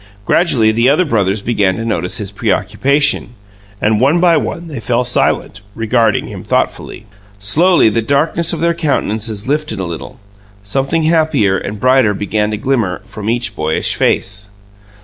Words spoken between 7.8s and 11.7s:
the darkness of their countenances lifted a little; something happier